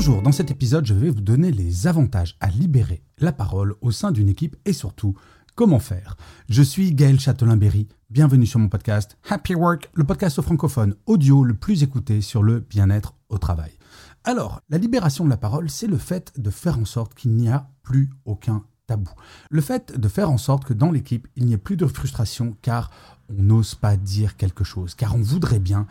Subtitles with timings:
[0.00, 3.90] Bonjour, dans cet épisode, je vais vous donner les avantages à libérer la parole au
[3.90, 5.16] sein d'une équipe et surtout,
[5.56, 6.16] comment faire.
[6.48, 11.54] Je suis Gaël Châtelain-Berry, bienvenue sur mon podcast Happy Work, le podcast francophone audio le
[11.54, 13.72] plus écouté sur le bien-être au travail.
[14.22, 17.48] Alors, la libération de la parole, c'est le fait de faire en sorte qu'il n'y
[17.48, 19.10] a plus aucun tabou.
[19.50, 22.56] Le fait de faire en sorte que dans l'équipe, il n'y ait plus de frustration
[22.62, 22.92] car
[23.28, 25.86] on n'ose pas dire quelque chose, car on voudrait bien,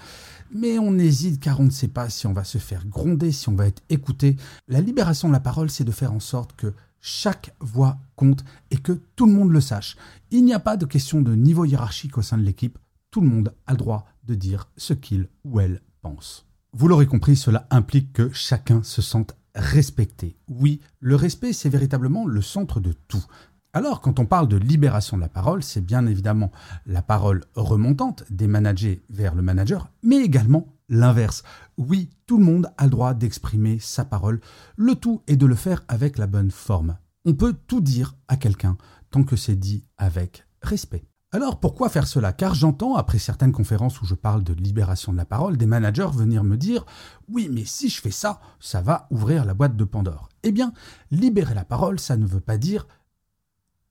[0.53, 3.49] mais on hésite car on ne sait pas si on va se faire gronder, si
[3.49, 4.37] on va être écouté.
[4.67, 8.77] La libération de la parole, c'est de faire en sorte que chaque voix compte et
[8.77, 9.97] que tout le monde le sache.
[10.31, 12.77] Il n'y a pas de question de niveau hiérarchique au sein de l'équipe,
[13.11, 16.45] tout le monde a le droit de dire ce qu'il ou elle pense.
[16.73, 20.35] Vous l'aurez compris, cela implique que chacun se sente respecté.
[20.47, 23.25] Oui, le respect, c'est véritablement le centre de tout.
[23.73, 26.51] Alors, quand on parle de libération de la parole, c'est bien évidemment
[26.85, 31.43] la parole remontante des managers vers le manager, mais également l'inverse.
[31.77, 34.39] Oui, tout le monde a le droit d'exprimer sa parole.
[34.77, 36.97] Le tout est de le faire avec la bonne forme.
[37.25, 38.77] On peut tout dire à quelqu'un
[39.11, 41.05] tant que c'est dit avec respect.
[41.33, 42.31] Alors pourquoi faire cela?
[42.31, 46.07] Car j'entends, après certaines conférences où je parle de libération de la parole, des managers
[46.13, 46.85] venir me dire
[47.27, 50.29] Oui, mais si je fais ça, ça va ouvrir la boîte de Pandore.
[50.43, 50.71] Eh bien,
[51.11, 52.87] libérer la parole, ça ne veut pas dire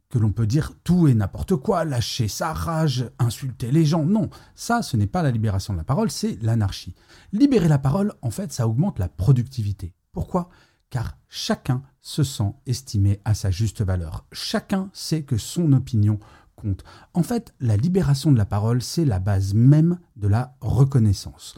[0.08, 4.04] que l'on peut dire tout et n'importe quoi, lâcher sa rage, insulter les gens.
[4.04, 6.94] Non, ça, ce n'est pas la libération de la parole, c'est l'anarchie.
[7.32, 9.94] Libérer la parole, en fait, ça augmente la productivité.
[10.12, 10.48] Pourquoi?
[10.90, 14.26] Car chacun se sent estimé à sa juste valeur.
[14.30, 16.20] Chacun sait que son opinion
[16.54, 16.84] compte.
[17.12, 21.54] En fait, la libération de la parole, c'est la base même de la reconnaissance.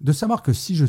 [0.00, 0.86] De savoir que si je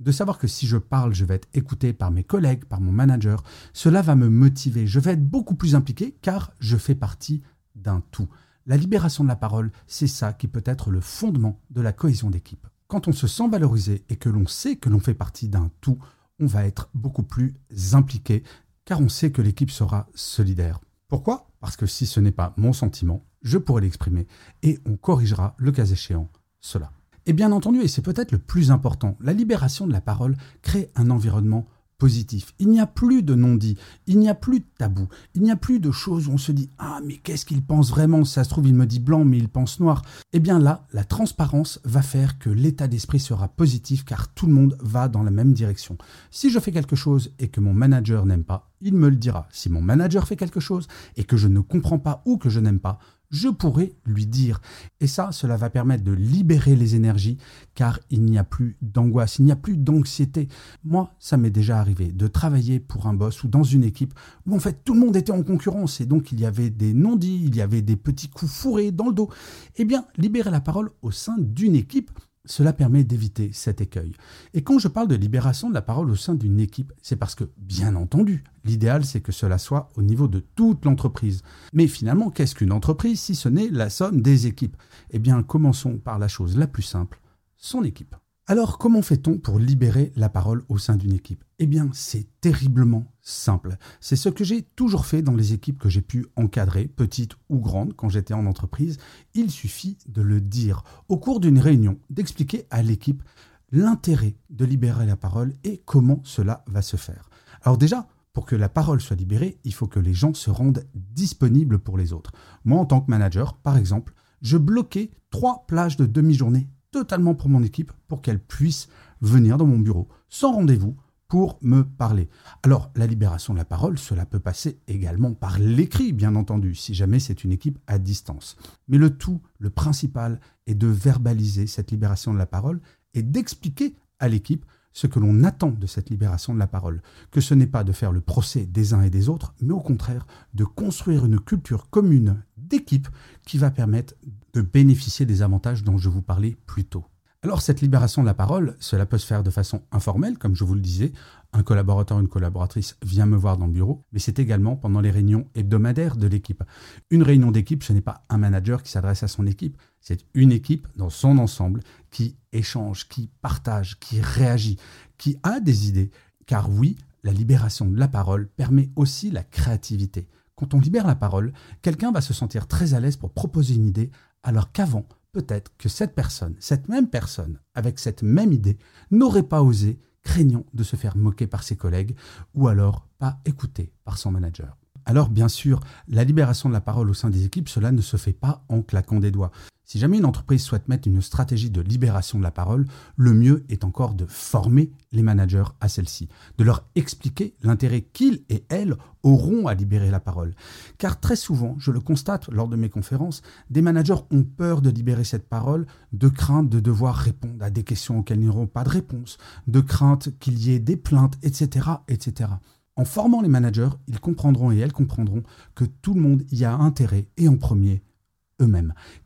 [0.00, 2.90] de savoir que si je parle, je vais être écouté par mes collègues, par mon
[2.90, 4.86] manager, cela va me motiver.
[4.86, 7.42] Je vais être beaucoup plus impliqué car je fais partie
[7.74, 8.28] d'un tout.
[8.66, 12.30] La libération de la parole, c'est ça qui peut être le fondement de la cohésion
[12.30, 12.66] d'équipe.
[12.88, 15.98] Quand on se sent valorisé et que l'on sait que l'on fait partie d'un tout,
[16.40, 17.54] on va être beaucoup plus
[17.92, 18.42] impliqué
[18.84, 20.80] car on sait que l'équipe sera solidaire.
[21.08, 21.50] Pourquoi?
[21.60, 24.26] Parce que si ce n'est pas mon sentiment, je pourrai l'exprimer
[24.62, 26.30] et on corrigera le cas échéant
[26.60, 26.90] cela.
[27.26, 30.90] Et bien entendu, et c'est peut-être le plus important, la libération de la parole crée
[30.96, 31.66] un environnement
[32.00, 32.54] positif.
[32.58, 33.76] Il n'y a plus de non-dit,
[34.06, 36.50] il n'y a plus de tabou, il n'y a plus de choses où on se
[36.50, 38.24] dit Ah, mais qu'est-ce qu'il pense vraiment?
[38.24, 40.02] Ça se trouve, il me dit blanc, mais il pense noir.
[40.32, 44.54] Eh bien là, la transparence va faire que l'état d'esprit sera positif car tout le
[44.54, 45.98] monde va dans la même direction.
[46.30, 49.46] Si je fais quelque chose et que mon manager n'aime pas, il me le dira.
[49.52, 52.60] Si mon manager fait quelque chose et que je ne comprends pas ou que je
[52.60, 52.98] n'aime pas,
[53.30, 54.60] je pourrais lui dire.
[55.00, 57.38] Et ça, cela va permettre de libérer les énergies,
[57.74, 60.48] car il n'y a plus d'angoisse, il n'y a plus d'anxiété.
[60.84, 64.14] Moi, ça m'est déjà arrivé de travailler pour un boss ou dans une équipe
[64.46, 66.92] où en fait tout le monde était en concurrence et donc il y avait des
[66.92, 69.30] non-dits, il y avait des petits coups fourrés dans le dos.
[69.76, 72.10] Eh bien, libérer la parole au sein d'une équipe,
[72.50, 74.12] cela permet d'éviter cet écueil.
[74.54, 77.36] Et quand je parle de libération de la parole au sein d'une équipe, c'est parce
[77.36, 81.42] que, bien entendu, l'idéal c'est que cela soit au niveau de toute l'entreprise.
[81.72, 84.76] Mais finalement, qu'est-ce qu'une entreprise si ce n'est la somme des équipes?
[85.10, 87.20] Eh bien, commençons par la chose la plus simple,
[87.56, 88.16] son équipe.
[88.50, 91.44] Alors, comment fait-on pour libérer la parole au sein d'une équipe?
[91.60, 93.76] Eh bien, c'est terriblement simple.
[94.00, 97.60] C'est ce que j'ai toujours fait dans les équipes que j'ai pu encadrer, petites ou
[97.60, 98.96] grandes, quand j'étais en entreprise.
[99.34, 103.22] Il suffit de le dire au cours d'une réunion, d'expliquer à l'équipe
[103.70, 107.30] l'intérêt de libérer la parole et comment cela va se faire.
[107.62, 110.84] Alors déjà, pour que la parole soit libérée, il faut que les gens se rendent
[110.92, 112.32] disponibles pour les autres.
[112.64, 114.12] Moi, en tant que manager, par exemple,
[114.42, 118.88] je bloquais trois plages de demi-journée totalement pour mon équipe pour qu'elle puisse
[119.20, 120.96] venir dans mon bureau sans rendez-vous
[121.28, 122.28] pour me parler.
[122.64, 126.92] Alors, la libération de la parole, cela peut passer également par l'écrit, bien entendu, si
[126.92, 128.56] jamais c'est une équipe à distance.
[128.88, 132.80] Mais le tout, le principal, est de verbaliser cette libération de la parole
[133.14, 137.00] et d'expliquer à l'équipe ce que l'on attend de cette libération de la parole,
[137.30, 139.80] que ce n'est pas de faire le procès des uns et des autres, mais au
[139.80, 143.08] contraire de construire une culture commune d'équipe
[143.46, 144.14] qui va permettre
[144.52, 147.04] de bénéficier des avantages dont je vous parlais plus tôt.
[147.42, 150.62] Alors cette libération de la parole, cela peut se faire de façon informelle, comme je
[150.62, 151.12] vous le disais.
[151.54, 155.10] Un collaborateur, une collaboratrice vient me voir dans le bureau, mais c'est également pendant les
[155.10, 156.62] réunions hebdomadaires de l'équipe.
[157.08, 160.52] Une réunion d'équipe, ce n'est pas un manager qui s'adresse à son équipe, c'est une
[160.52, 161.80] équipe dans son ensemble
[162.10, 164.76] qui échange, qui partage, qui réagit,
[165.16, 166.10] qui a des idées.
[166.44, 170.28] Car oui, la libération de la parole permet aussi la créativité.
[170.60, 173.86] Quand on libère la parole, quelqu'un va se sentir très à l'aise pour proposer une
[173.86, 174.10] idée,
[174.42, 178.76] alors qu'avant, peut-être que cette personne, cette même personne, avec cette même idée,
[179.10, 182.14] n'aurait pas osé, craignant de se faire moquer par ses collègues,
[182.52, 184.76] ou alors pas écouté par son manager.
[185.06, 188.18] Alors bien sûr, la libération de la parole au sein des équipes, cela ne se
[188.18, 189.52] fait pas en claquant des doigts.
[189.90, 193.64] Si jamais une entreprise souhaite mettre une stratégie de libération de la parole, le mieux
[193.68, 196.28] est encore de former les managers à celle-ci,
[196.58, 198.94] de leur expliquer l'intérêt qu'ils et elles
[199.24, 200.54] auront à libérer la parole.
[200.98, 204.90] Car très souvent, je le constate lors de mes conférences, des managers ont peur de
[204.90, 208.84] libérer cette parole, de crainte de devoir répondre à des questions auxquelles ils n'auront pas
[208.84, 212.48] de réponse, de crainte qu'il y ait des plaintes, etc., etc.
[212.94, 215.42] En formant les managers, ils comprendront et elles comprendront
[215.74, 218.04] que tout le monde y a intérêt et en premier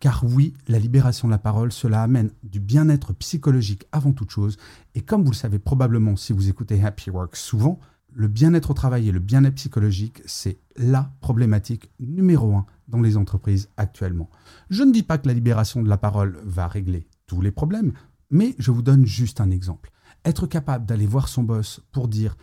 [0.00, 4.56] Car oui, la libération de la parole, cela amène du bien-être psychologique avant toute chose.
[4.94, 7.80] Et comme vous le savez probablement si vous écoutez Happy Work souvent,
[8.12, 13.16] le bien-être au travail et le bien-être psychologique, c'est la problématique numéro un dans les
[13.16, 14.30] entreprises actuellement.
[14.70, 17.92] Je ne dis pas que la libération de la parole va régler tous les problèmes,
[18.30, 19.90] mais je vous donne juste un exemple.
[20.24, 22.36] Être capable d'aller voir son boss pour dire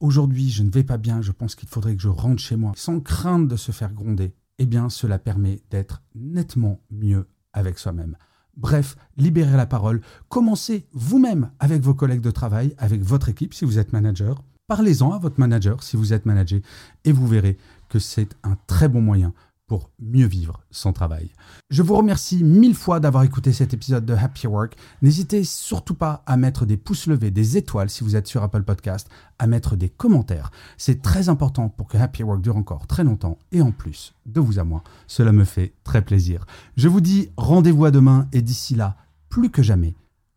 [0.00, 2.72] aujourd'hui je ne vais pas bien, je pense qu'il faudrait que je rentre chez moi,
[2.76, 8.16] sans crainte de se faire gronder, eh bien cela permet d'être nettement mieux avec soi-même.
[8.56, 13.64] Bref, libérez la parole, commencez vous-même avec vos collègues de travail, avec votre équipe si
[13.64, 16.60] vous êtes manager, parlez-en à votre manager si vous êtes manager,
[17.04, 17.56] et vous verrez
[17.88, 19.32] que c'est un très bon moyen
[19.68, 21.30] pour mieux vivre son travail.
[21.70, 24.76] Je vous remercie mille fois d'avoir écouté cet épisode de Happy Work.
[25.02, 28.62] N'hésitez surtout pas à mettre des pouces levés, des étoiles si vous êtes sur Apple
[28.62, 30.50] Podcast, à mettre des commentaires.
[30.78, 34.40] C'est très important pour que Happy Work dure encore très longtemps et en plus, de
[34.40, 36.46] vous à moi, cela me fait très plaisir.
[36.76, 38.96] Je vous dis rendez-vous à demain et d'ici là,
[39.28, 39.94] plus que jamais,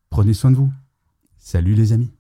[0.10, 0.72] prenez soin de vous.
[1.38, 2.12] Salut les amis.